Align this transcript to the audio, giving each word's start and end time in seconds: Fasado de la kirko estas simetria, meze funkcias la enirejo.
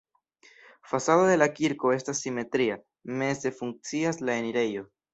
Fasado 0.91 1.27
de 1.27 1.35
la 1.41 1.49
kirko 1.59 1.93
estas 1.97 2.23
simetria, 2.25 2.81
meze 3.23 3.55
funkcias 3.63 4.23
la 4.29 4.41
enirejo. 4.43 4.89